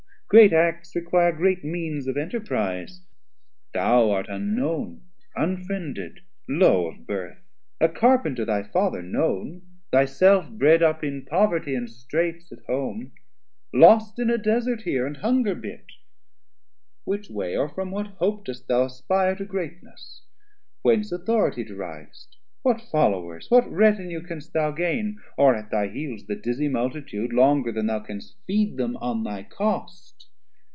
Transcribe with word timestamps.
Great 0.31 0.53
acts 0.53 0.95
require 0.95 1.33
great 1.33 1.61
means 1.61 2.07
of 2.07 2.15
enterprise, 2.15 3.01
Thou 3.73 4.11
art 4.11 4.27
unknown, 4.29 5.01
unfriended, 5.35 6.21
low 6.47 6.87
of 6.87 7.05
birth, 7.05 7.37
A 7.81 7.89
Carpenter 7.89 8.45
thy 8.45 8.63
Father 8.63 9.01
known, 9.01 9.61
thy 9.91 10.05
self 10.05 10.49
Bred 10.49 10.81
up 10.81 11.03
in 11.03 11.25
poverty 11.25 11.75
and 11.75 11.89
streights 11.89 12.49
at 12.49 12.63
home; 12.65 13.11
Lost 13.73 14.19
in 14.19 14.29
a 14.29 14.37
Desert 14.37 14.83
here 14.83 15.05
and 15.05 15.17
hunger 15.17 15.53
bit: 15.53 15.83
Which 17.03 17.29
way 17.29 17.57
or 17.57 17.67
from 17.67 17.91
what 17.91 18.07
hope 18.07 18.45
dost 18.45 18.69
thou 18.69 18.85
aspire 18.85 19.35
To 19.35 19.43
greatness? 19.43 20.23
whence 20.81 21.11
Authority 21.11 21.65
deriv'st, 21.65 22.37
What 22.63 22.79
Followers, 22.79 23.49
what 23.49 23.69
Retinue 23.71 24.21
canst 24.21 24.53
thou 24.53 24.69
gain, 24.71 25.19
Or 25.35 25.55
at 25.55 25.71
thy 25.71 25.87
heels 25.87 26.27
the 26.27 26.35
dizzy 26.37 26.69
Multitude, 26.69 27.31
420 27.31 27.35
Longer 27.35 27.71
then 27.73 27.87
thou 27.87 27.99
canst 28.01 28.35
feed 28.45 28.77
them 28.77 28.95
on 28.97 29.23
thy 29.23 29.41
cost? 29.43 30.15